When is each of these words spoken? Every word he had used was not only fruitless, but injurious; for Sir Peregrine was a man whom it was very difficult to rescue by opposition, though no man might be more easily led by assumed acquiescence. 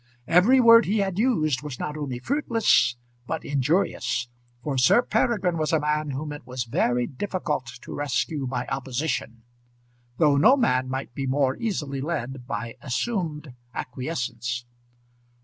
Every 0.25 0.59
word 0.59 0.85
he 0.85 0.97
had 0.97 1.19
used 1.19 1.61
was 1.61 1.77
not 1.79 1.95
only 1.95 2.17
fruitless, 2.17 2.97
but 3.27 3.45
injurious; 3.45 4.29
for 4.63 4.75
Sir 4.75 5.03
Peregrine 5.03 5.59
was 5.59 5.71
a 5.71 5.79
man 5.79 6.09
whom 6.09 6.33
it 6.33 6.41
was 6.43 6.63
very 6.63 7.05
difficult 7.05 7.67
to 7.83 7.93
rescue 7.93 8.47
by 8.47 8.65
opposition, 8.65 9.43
though 10.17 10.37
no 10.37 10.57
man 10.57 10.89
might 10.89 11.13
be 11.13 11.27
more 11.27 11.55
easily 11.55 12.01
led 12.01 12.47
by 12.47 12.77
assumed 12.81 13.53
acquiescence. 13.75 14.65